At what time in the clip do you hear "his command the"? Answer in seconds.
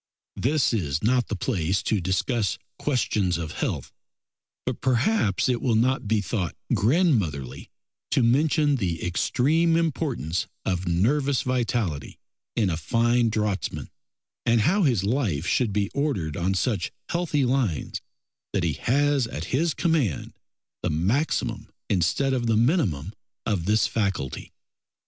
19.53-20.89